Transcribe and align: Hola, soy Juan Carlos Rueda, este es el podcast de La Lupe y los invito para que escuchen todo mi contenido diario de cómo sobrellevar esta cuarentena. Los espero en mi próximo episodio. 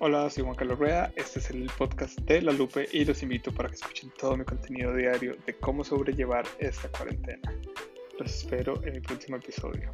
Hola, 0.00 0.30
soy 0.30 0.44
Juan 0.44 0.54
Carlos 0.54 0.78
Rueda, 0.78 1.12
este 1.16 1.40
es 1.40 1.50
el 1.50 1.68
podcast 1.76 2.20
de 2.20 2.40
La 2.40 2.52
Lupe 2.52 2.88
y 2.92 3.04
los 3.04 3.20
invito 3.24 3.50
para 3.50 3.68
que 3.68 3.74
escuchen 3.74 4.12
todo 4.16 4.36
mi 4.36 4.44
contenido 4.44 4.94
diario 4.94 5.36
de 5.44 5.54
cómo 5.54 5.82
sobrellevar 5.82 6.46
esta 6.60 6.88
cuarentena. 6.88 7.52
Los 8.16 8.32
espero 8.32 8.80
en 8.84 8.92
mi 8.92 9.00
próximo 9.00 9.38
episodio. 9.38 9.90